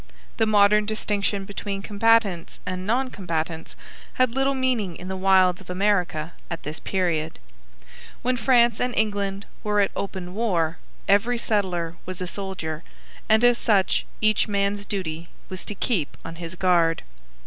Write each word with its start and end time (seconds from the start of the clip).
The 0.37 0.47
modern 0.47 0.87
distinction 0.87 1.45
between 1.45 1.83
combatants 1.83 2.59
and 2.65 2.87
non 2.87 3.11
combatants 3.11 3.75
had 4.13 4.33
little 4.33 4.55
meaning 4.55 4.95
in 4.95 5.09
the 5.09 5.15
wilds 5.15 5.61
of 5.61 5.69
America 5.69 6.33
at 6.49 6.63
this 6.63 6.79
period. 6.79 7.37
When 8.23 8.35
France 8.35 8.79
and 8.81 8.95
England 8.95 9.45
were 9.63 9.79
at 9.79 9.91
open 9.95 10.33
war, 10.33 10.79
every 11.07 11.37
settler 11.37 11.97
was 12.07 12.19
a 12.19 12.25
soldier, 12.25 12.83
and 13.29 13.43
as 13.43 13.59
such 13.59 14.07
each 14.21 14.47
man's 14.47 14.87
duty 14.87 15.29
was 15.49 15.63
to 15.65 15.75
keep 15.75 16.17
on 16.25 16.37
his 16.37 16.55
guard. 16.55 17.03